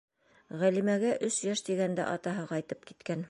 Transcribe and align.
Ғәлимәгә 0.61 1.11
өс 1.27 1.37
йәш 1.49 1.63
тигәндә 1.69 2.09
атаһы 2.17 2.49
ҡайтып 2.55 2.89
киткән. 2.91 3.19